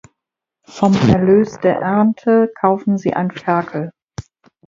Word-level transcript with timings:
Vom 0.65 0.93
Erlös 1.09 1.59
der 1.59 1.75
Ernte 1.79 2.49
kaufen 2.59 2.97
sie 2.97 3.13
ein 3.13 3.29
Ferkel. 3.29 3.91